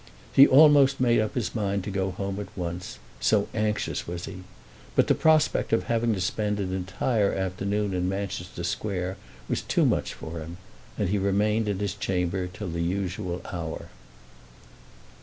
[0.33, 4.37] He almost made up his mind to go home at once, so anxious was he.
[4.95, 9.17] But the prospect of having to spend an entire afternoon in Manchester Square
[9.47, 10.57] was too much for him,
[10.97, 13.89] and he remained in his chamber till the usual hour.